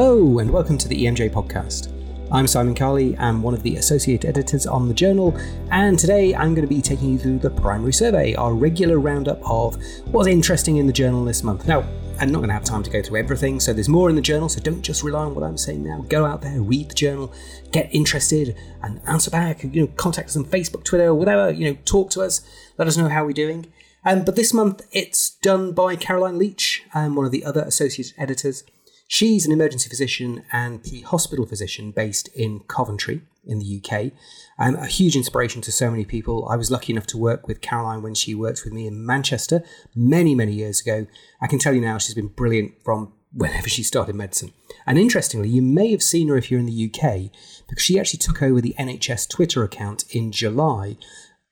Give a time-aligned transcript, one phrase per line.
[0.00, 1.92] Hello, and welcome to the EMJ podcast.
[2.30, 5.36] I'm Simon Carley, I'm one of the associate editors on the journal,
[5.72, 9.40] and today I'm going to be taking you through the primary survey, our regular roundup
[9.44, 9.76] of
[10.12, 11.66] what's interesting in the journal this month.
[11.66, 11.80] Now,
[12.20, 14.22] I'm not going to have time to go through everything, so there's more in the
[14.22, 16.04] journal, so don't just rely on what I'm saying now.
[16.08, 17.32] Go out there, read the journal,
[17.72, 19.64] get interested, and answer back.
[19.64, 21.50] You know, contact us on Facebook, Twitter, whatever.
[21.50, 22.42] You know, talk to us,
[22.76, 23.66] let us know how we're doing.
[24.04, 28.14] Um, but this month it's done by Caroline Leech, um, one of the other associate
[28.16, 28.62] editors.
[29.10, 34.12] She's an emergency physician and pre-hospital physician based in Coventry in the UK.
[34.58, 36.46] Um, a huge inspiration to so many people.
[36.50, 39.64] I was lucky enough to work with Caroline when she worked with me in Manchester
[39.96, 41.06] many, many years ago.
[41.40, 44.52] I can tell you now she's been brilliant from whenever she started medicine.
[44.86, 47.30] And interestingly, you may have seen her if you're in the UK
[47.66, 50.98] because she actually took over the NHS Twitter account in July,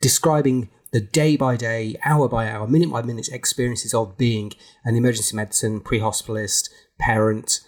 [0.03, 4.53] describing the day by day, hour by hour, minute by minute experiences of being
[4.85, 7.61] an emergency medicine pre hospitalist, parent,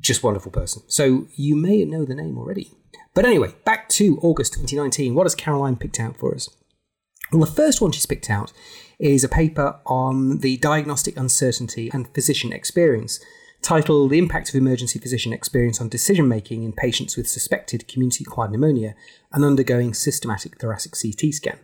[0.00, 0.82] just wonderful person.
[0.86, 2.70] So you may know the name already.
[3.14, 5.14] But anyway, back to August 2019.
[5.14, 6.48] What has Caroline picked out for us?
[7.32, 8.52] Well, the first one she's picked out
[8.98, 13.20] is a paper on the diagnostic uncertainty and physician experience,
[13.62, 18.24] titled The Impact of Emergency Physician Experience on Decision Making in Patients with Suspected Community
[18.26, 18.94] Acquired Pneumonia
[19.32, 21.58] and Undergoing Systematic Thoracic CT Scan.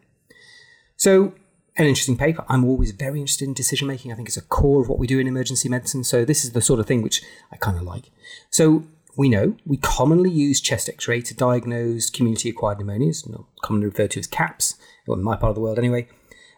[0.97, 1.35] So,
[1.77, 2.45] an interesting paper.
[2.49, 4.13] I'm always very interested in decision making.
[4.13, 6.05] I think it's a core of what we do in emergency medicine.
[6.05, 8.11] So this is the sort of thing which I kind of like.
[8.51, 8.85] So
[9.17, 13.29] we know we commonly use chest X-ray to diagnose community-acquired pneumonias,
[13.63, 16.09] commonly referred to as CAPS, well, in my part of the world anyway.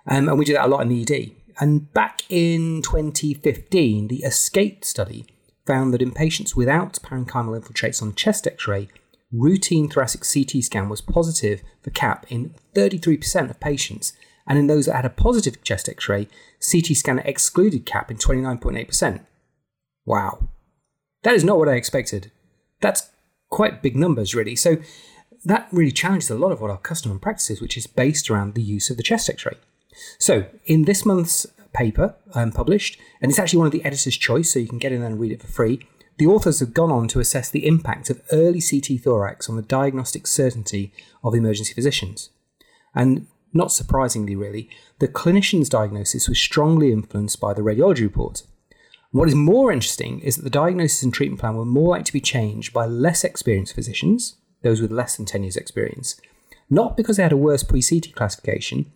[0.07, 1.33] Um, and we do that a lot in the ED.
[1.61, 5.27] And back in 2015, the ESCAPE study
[5.67, 8.89] found that in patients without parenchymal infiltrates on chest X-ray,
[9.33, 14.13] routine thoracic CT scan was positive for CAP in 33% of patients
[14.49, 16.27] and in those that had a positive chest x ray,
[16.59, 19.21] CT scanner excluded CAP in 29.8%.
[20.07, 20.49] Wow.
[21.23, 22.33] That is not what I expected.
[22.81, 23.11] That's
[23.51, 24.57] quite big numbers, really.
[24.57, 24.79] So
[25.45, 28.63] that really challenges a lot of what our custom practices, which is based around the
[28.63, 29.57] use of the chest x ray.
[30.19, 34.51] So in this month's paper um, published, and it's actually one of the editor's choice,
[34.51, 35.87] so you can get in there and read it for free.
[36.17, 39.63] The authors have gone on to assess the impact of early CT thorax on the
[39.63, 40.91] diagnostic certainty
[41.23, 42.31] of emergency physicians.
[42.95, 48.43] And not surprisingly, really, the clinician's diagnosis was strongly influenced by the radiology report.
[49.11, 52.13] What is more interesting is that the diagnosis and treatment plan were more likely to
[52.13, 56.21] be changed by less experienced physicians, those with less than 10 years' experience,
[56.69, 58.93] not because they had a worse pre CT classification,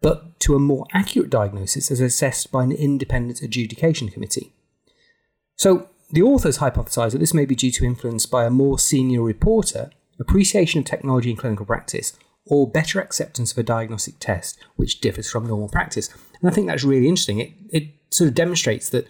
[0.00, 4.52] but to a more accurate diagnosis as assessed by an independent adjudication committee.
[5.56, 9.22] So, the authors hypothesize that this may be due to influence by a more senior
[9.22, 12.16] reporter, appreciation of technology in clinical practice,
[12.46, 16.08] or better acceptance of a diagnostic test which differs from normal practice.
[16.40, 17.38] And I think that's really interesting.
[17.38, 19.08] It, it sort of demonstrates that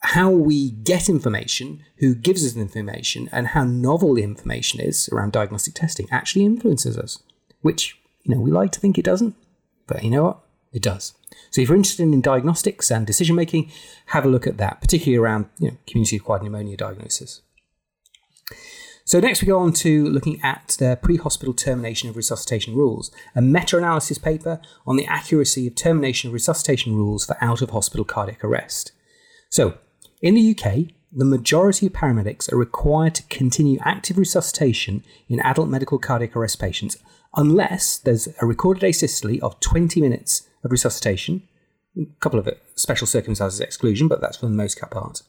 [0.00, 5.32] how we get information, who gives us information, and how novel the information is around
[5.32, 7.20] diagnostic testing actually influences us,
[7.62, 9.34] which, you know, we like to think it doesn't,
[9.86, 10.40] but you know what?
[10.72, 11.14] It does.
[11.50, 13.72] So if you're interested in diagnostics and decision making,
[14.06, 17.40] have a look at that, particularly around you know, community acquired pneumonia diagnosis.
[19.08, 23.40] So next we go on to looking at the pre-hospital termination of resuscitation rules, a
[23.40, 28.92] meta-analysis paper on the accuracy of termination of resuscitation rules for out-of-hospital cardiac arrest.
[29.48, 29.78] So,
[30.20, 35.70] in the UK, the majority of paramedics are required to continue active resuscitation in adult
[35.70, 36.98] medical cardiac arrest patients
[37.34, 41.48] unless there's a recorded asystole of 20 minutes of resuscitation,
[41.96, 45.22] a couple of special circumstances exclusion, but that's for the most part.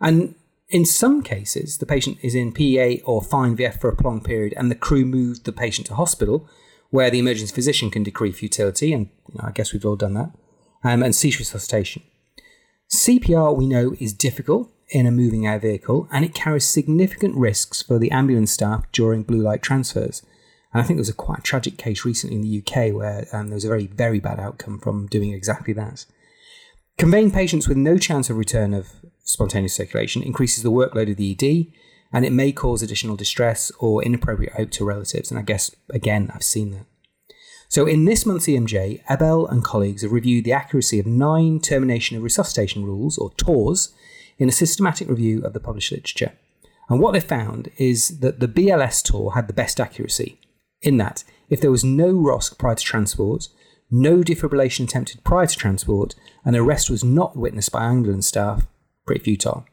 [0.00, 0.36] And
[0.74, 4.52] in some cases, the patient is in PEA or fine VF for a prolonged period,
[4.56, 6.48] and the crew moved the patient to hospital,
[6.90, 10.14] where the emergency physician can decree futility, and you know, I guess we've all done
[10.14, 10.32] that,
[10.82, 12.02] um, and cease resuscitation.
[12.92, 17.80] CPR, we know, is difficult in a moving air vehicle, and it carries significant risks
[17.80, 20.22] for the ambulance staff during blue light transfers.
[20.72, 23.46] And I think there was a quite tragic case recently in the UK where um,
[23.46, 26.04] there was a very, very bad outcome from doing exactly that.
[26.98, 28.88] Conveying patients with no chance of return of
[29.24, 31.72] spontaneous circulation increases the workload of the ED,
[32.12, 35.30] and it may cause additional distress or inappropriate hope to relatives.
[35.30, 36.86] And I guess, again, I've seen that.
[37.68, 42.16] So, in this month's EMJ, Abel and colleagues have reviewed the accuracy of nine termination
[42.16, 43.92] of resuscitation rules, or TORs,
[44.38, 46.32] in a systematic review of the published literature.
[46.88, 50.38] And what they found is that the BLS TOR had the best accuracy,
[50.82, 53.48] in that if there was no ROSC prior to transport,
[53.90, 58.66] no defibrillation attempted prior to transport, and arrest was not witnessed by ambulance staff,
[59.06, 59.66] pretty futile.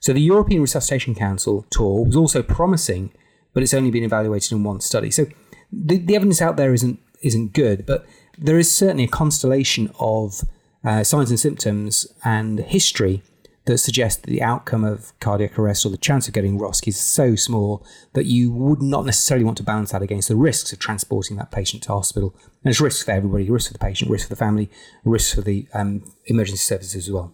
[0.00, 3.10] So the European Resuscitation Council TOR was also promising,
[3.52, 5.10] but it's only been evaluated in one study.
[5.10, 5.26] So
[5.72, 8.04] the, the evidence out there isn't isn't good, but
[8.36, 10.42] there is certainly a constellation of
[10.84, 13.22] uh, signs and symptoms and history
[13.64, 17.00] that suggest that the outcome of cardiac arrest or the chance of getting ROSC is
[17.00, 20.78] so small that you would not necessarily want to balance that against the risks of
[20.78, 22.34] transporting that patient to hospital.
[22.62, 24.70] And it's risks for everybody, risk for the patient, risk for the family,
[25.02, 27.32] risk for the um, emergency services as well.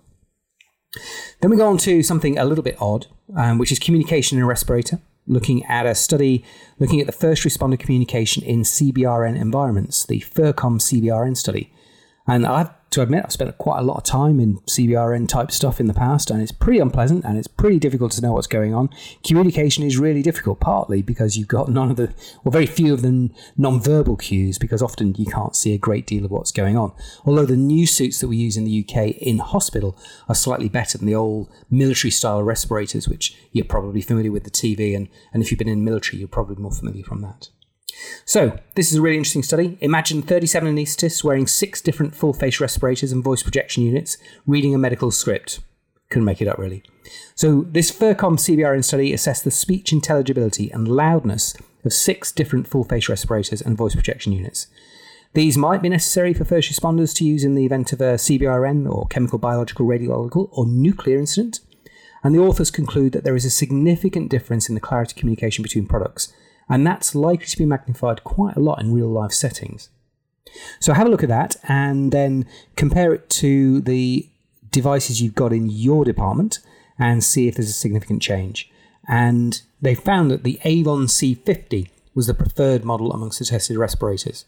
[1.41, 3.07] Then we go on to something a little bit odd,
[3.37, 6.45] um, which is communication in a respirator, looking at a study
[6.79, 11.73] looking at the first responder communication in CBRN environments, the FIRCOM CBRN study.
[12.27, 15.79] And I've to admit, I've spent quite a lot of time in CBRN type stuff
[15.79, 18.75] in the past, and it's pretty unpleasant and it's pretty difficult to know what's going
[18.75, 18.91] on.
[19.25, 22.13] Communication is really difficult, partly because you've got none of the,
[22.45, 26.25] or very few of the non-verbal cues, because often you can't see a great deal
[26.25, 26.93] of what's going on.
[27.25, 29.97] Although the new suits that we use in the UK in hospital
[30.29, 34.51] are slightly better than the old military style respirators, which you're probably familiar with the
[34.51, 37.51] TV, and, and if you've been in military, you're probably more familiar from that.
[38.25, 39.77] So, this is a really interesting study.
[39.81, 44.17] Imagine 37 anaesthetists wearing six different full face respirators and voice projection units,
[44.47, 45.61] reading a medical script.
[46.11, 46.83] Couldn't make it up, really.
[47.35, 51.55] So, this FIRCOM CBRN study assessed the speech intelligibility and loudness
[51.85, 54.67] of six different full face respirators and voice projection units.
[55.33, 58.91] These might be necessary for first responders to use in the event of a CBRN
[58.91, 61.61] or chemical, biological, radiological, or nuclear incident.
[62.25, 65.63] And the authors conclude that there is a significant difference in the clarity of communication
[65.63, 66.33] between products,
[66.69, 69.91] and that's likely to be magnified quite a lot in real life settings.
[70.79, 72.47] So have a look at that and then
[72.77, 74.29] compare it to the
[74.71, 76.61] devices you've got in your department
[76.99, 78.71] and see if there's a significant change.
[79.09, 84.45] And they found that the Avon C50 was the preferred model amongst the tested respirators.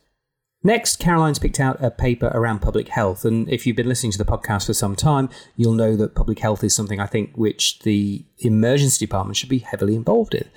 [0.64, 4.18] Next, Caroline's picked out a paper around public health, and if you've been listening to
[4.18, 7.80] the podcast for some time, you'll know that public health is something I think which
[7.80, 10.48] the emergency department should be heavily involved in.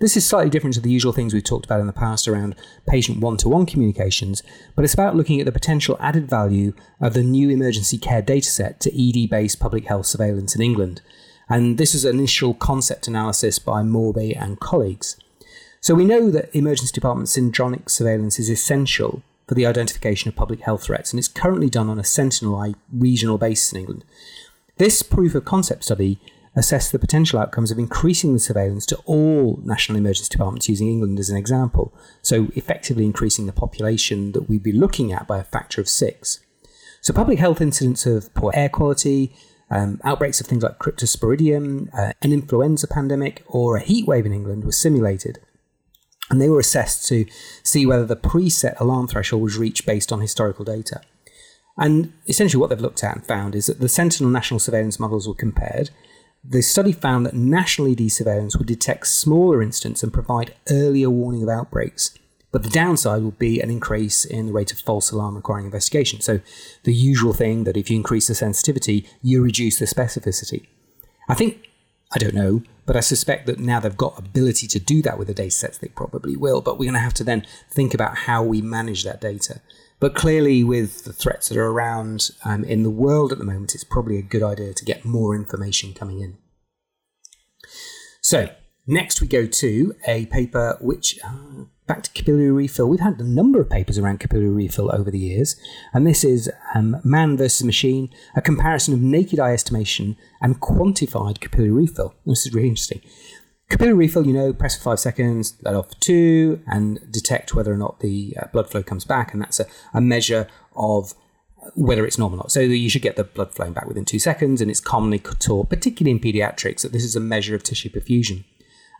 [0.00, 2.56] This is slightly different to the usual things we've talked about in the past around
[2.88, 4.42] patient one to one communications,
[4.74, 8.80] but it's about looking at the potential added value of the new emergency care dataset
[8.80, 11.02] to ED based public health surveillance in England.
[11.48, 15.16] And this is an initial concept analysis by Morbey and colleagues.
[15.80, 20.60] So we know that emergency department syndromic surveillance is essential for the identification of public
[20.60, 24.04] health threats, and it's currently done on a sentinel regional basis in England.
[24.78, 26.18] This proof of concept study
[26.54, 31.18] assessed the potential outcomes of increasing the surveillance to all national emergency departments using England
[31.18, 35.44] as an example, so effectively increasing the population that we'd be looking at by a
[35.44, 36.40] factor of six.
[37.00, 39.34] So, public health incidents of poor air quality,
[39.70, 44.32] um, outbreaks of things like cryptosporidium, uh, an influenza pandemic, or a heat wave in
[44.32, 45.40] England were simulated
[46.32, 47.26] and they were assessed to
[47.62, 51.02] see whether the preset alarm threshold was reached based on historical data.
[51.76, 55.28] And essentially, what they've looked at and found is that the Sentinel national surveillance models
[55.28, 55.90] were compared.
[56.42, 61.42] The study found that national ED surveillance would detect smaller incidents and provide earlier warning
[61.42, 62.14] of outbreaks.
[62.50, 66.22] But the downside would be an increase in the rate of false alarm requiring investigation.
[66.22, 66.40] So,
[66.84, 70.66] the usual thing that if you increase the sensitivity, you reduce the specificity.
[71.28, 71.68] I think
[72.14, 75.28] I don't know, but I suspect that now they've got ability to do that with
[75.28, 76.60] the data sets, they probably will.
[76.60, 79.60] But we're going to have to then think about how we manage that data.
[80.00, 83.72] But clearly, with the threats that are around um, in the world at the moment,
[83.72, 86.38] it's probably a good idea to get more information coming in.
[88.20, 88.48] So,
[88.84, 92.88] next we go to a paper which uh, back to capillary refill.
[92.88, 95.56] We've had a number of papers around capillary refill over the years,
[95.92, 101.40] and this is um, man versus machine, a comparison of naked eye estimation and quantified
[101.40, 102.14] capillary refill.
[102.24, 103.02] This is really interesting.
[103.68, 107.70] Capillary refill, you know, press for five seconds, let off for two, and detect whether
[107.70, 111.12] or not the uh, blood flow comes back, and that's a, a measure of
[111.74, 112.52] whether it's normal or not.
[112.52, 115.68] So you should get the blood flowing back within two seconds, and it's commonly taught,
[115.68, 118.44] particularly in pediatrics, that this is a measure of tissue perfusion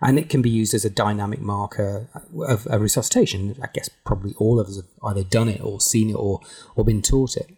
[0.02, 2.08] and it can be used as a dynamic marker
[2.46, 3.56] of, a resuscitation.
[3.62, 6.40] I guess probably all of us have either done it or seen it or,
[6.74, 7.48] or been taught it.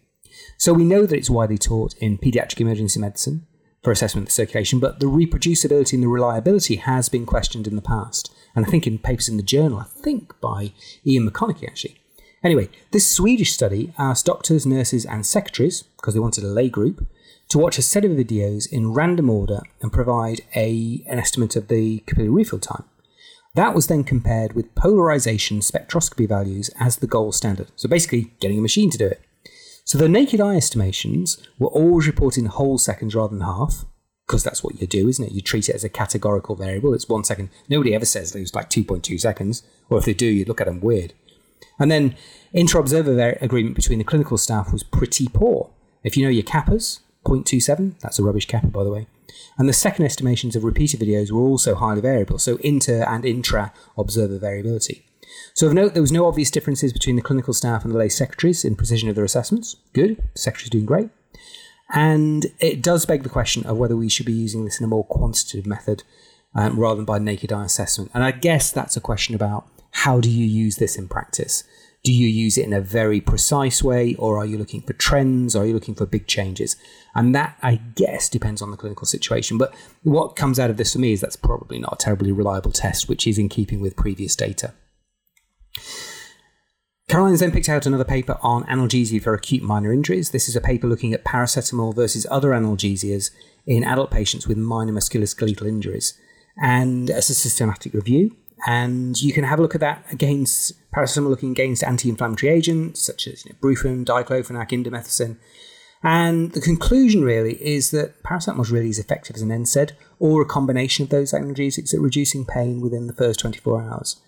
[0.57, 3.47] So we know that it's widely taught in pediatric emergency medicine
[3.83, 7.81] for assessment of circulation, but the reproducibility and the reliability has been questioned in the
[7.81, 8.33] past.
[8.55, 10.71] And I think in papers in the journal, I think by
[11.05, 11.97] Ian Maconochie actually.
[12.43, 17.07] Anyway, this Swedish study asked doctors, nurses, and secretaries, because they wanted a lay group,
[17.49, 21.67] to watch a set of videos in random order and provide a, an estimate of
[21.67, 22.83] the capillary refill time.
[23.55, 27.71] That was then compared with polarization spectroscopy values as the gold standard.
[27.75, 29.21] So basically, getting a machine to do it.
[29.85, 33.85] So the naked eye estimations were always reporting whole seconds rather than half,
[34.25, 35.31] because that's what you do, isn't it?
[35.31, 36.93] You treat it as a categorical variable.
[36.93, 37.49] It's one second.
[37.69, 40.67] Nobody ever says it was like 2.2 seconds, or if they do, you look at
[40.67, 41.13] them weird.
[41.79, 42.15] And then
[42.51, 45.69] inter-observer agreement between the clinical staff was pretty poor.
[46.03, 47.99] If you know your kappas, 0.27.
[47.99, 49.07] That's a rubbish kappa, by the way.
[49.57, 53.73] And the second estimations of repeated videos were also highly variable, so inter and intra
[53.97, 55.05] observer variability.
[55.53, 58.09] So of note, there was no obvious differences between the clinical staff and the lay
[58.09, 59.77] secretaries in precision of their assessments.
[59.93, 61.09] Good, secretaries doing great.
[61.93, 64.89] And it does beg the question of whether we should be using this in a
[64.89, 66.03] more quantitative method
[66.53, 68.11] um, rather than by naked eye assessment.
[68.13, 71.63] And I guess that's a question about how do you use this in practice?
[72.05, 75.55] Do you use it in a very precise way, or are you looking for trends?
[75.55, 76.75] Or are you looking for big changes?
[77.15, 79.57] And that, I guess, depends on the clinical situation.
[79.57, 82.71] But what comes out of this for me is that's probably not a terribly reliable
[82.71, 84.75] test, which is in keeping with previous data.
[87.07, 90.29] Caroline's then picked out another paper on analgesia for acute minor injuries.
[90.29, 93.31] This is a paper looking at paracetamol versus other analgesias
[93.65, 96.15] in adult patients with minor musculoskeletal injuries.
[96.61, 98.35] And as a systematic review,
[98.65, 103.27] and you can have a look at that against paracetamol looking against anti-inflammatory agents such
[103.27, 105.37] as you know, brufen, diclofenac, indomethacin.
[106.03, 110.41] And the conclusion really is that paracetamol is really as effective as an NSAID or
[110.41, 114.21] a combination of those analgesics at reducing pain within the first 24 hours.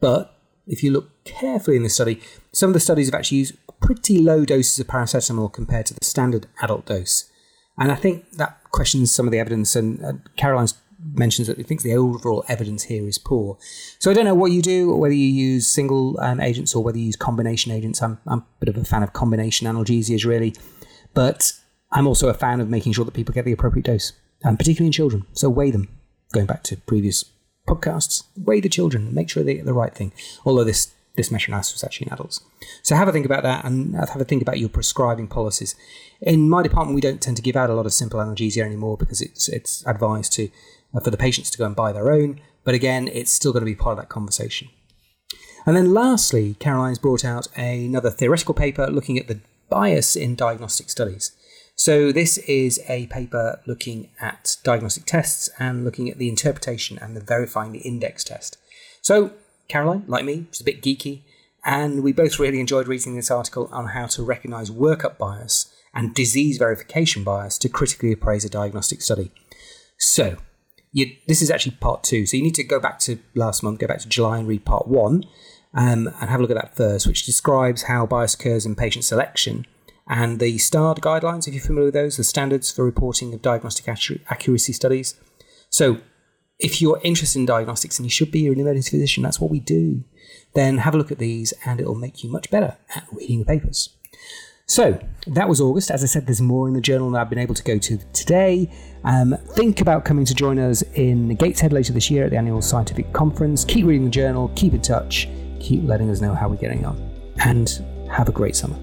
[0.00, 2.20] But if you look carefully in the study,
[2.52, 6.04] some of the studies have actually used pretty low doses of paracetamol compared to the
[6.04, 7.30] standard adult dose.
[7.78, 11.62] And I think that questions some of the evidence, and, and Caroline's mentions that he
[11.62, 13.58] thinks the overall evidence here is poor.
[13.98, 16.98] So I don't know what you do, whether you use single um, agents or whether
[16.98, 18.02] you use combination agents.
[18.02, 20.54] I'm, I'm a bit of a fan of combination analgesias, really.
[21.14, 21.52] But
[21.92, 24.12] I'm also a fan of making sure that people get the appropriate dose,
[24.44, 25.26] um, particularly in children.
[25.32, 25.88] So weigh them.
[26.32, 27.24] Going back to previous
[27.68, 30.12] podcasts, weigh the children, make sure they get the right thing.
[30.44, 32.40] Although this this meta-analysis was actually in adults.
[32.82, 35.74] So have a think about that and have a think about your prescribing policies.
[36.20, 38.96] In my department, we don't tend to give out a lot of simple analgesia anymore
[38.96, 40.50] because it's it's advised to
[41.02, 42.40] for the patients to go and buy their own.
[42.64, 44.68] But again, it's still going to be part of that conversation.
[45.66, 50.90] And then lastly, Caroline's brought out another theoretical paper looking at the bias in diagnostic
[50.90, 51.32] studies.
[51.78, 57.14] So, this is a paper looking at diagnostic tests and looking at the interpretation and
[57.14, 58.56] the verifying the index test.
[59.02, 59.32] So,
[59.68, 61.22] Caroline, like me, is a bit geeky,
[61.66, 66.14] and we both really enjoyed reading this article on how to recognize workup bias and
[66.14, 69.30] disease verification bias to critically appraise a diagnostic study.
[69.98, 70.36] So,
[70.96, 72.26] you, this is actually part two.
[72.26, 74.64] So, you need to go back to last month, go back to July and read
[74.64, 75.24] part one,
[75.74, 79.04] um, and have a look at that first, which describes how bias occurs in patient
[79.04, 79.66] selection
[80.08, 83.88] and the STARD guidelines, if you're familiar with those, the standards for reporting of diagnostic
[83.88, 85.18] accuracy studies.
[85.68, 85.98] So,
[86.58, 89.50] if you're interested in diagnostics and you should be, you're an emergency physician, that's what
[89.50, 90.04] we do,
[90.54, 93.44] then have a look at these and it'll make you much better at reading the
[93.44, 93.95] papers.
[94.68, 95.92] So that was August.
[95.92, 97.98] As I said, there's more in the journal that I've been able to go to
[98.12, 98.68] today.
[99.04, 102.60] Um, think about coming to join us in Gateshead later this year at the annual
[102.60, 103.64] scientific conference.
[103.64, 105.28] Keep reading the journal, keep in touch,
[105.60, 106.96] keep letting us know how we're getting on,
[107.44, 108.76] and have a great summer.